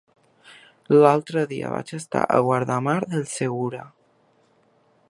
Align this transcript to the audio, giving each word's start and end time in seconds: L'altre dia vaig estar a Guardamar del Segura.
L'altre 1.03 1.43
dia 1.51 1.73
vaig 1.75 1.93
estar 1.99 2.25
a 2.25 2.41
Guardamar 2.49 2.99
del 3.13 3.29
Segura. 3.35 3.87